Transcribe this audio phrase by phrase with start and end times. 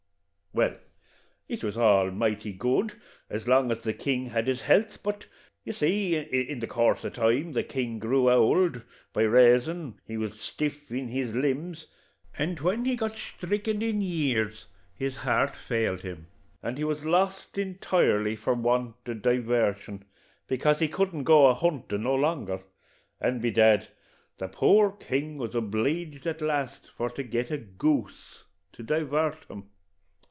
[0.53, 0.75] "Well,
[1.47, 5.25] it was all mighty good, as long as the king had his health; but,
[5.63, 8.83] you see, in coorse of time the king grew ould,
[9.13, 11.87] by raison he was stiff in his limbs,
[12.37, 16.27] and when he got sthriken in years, his heart failed him,
[16.61, 20.01] and he was lost intirely for want o' divarshin,
[20.49, 22.59] bekase he couldn't go a huntin' no longer;
[23.21, 23.87] and, by dad,
[24.37, 28.43] the poor king was obleeged at last for to get a goose
[28.73, 29.69] to divart him.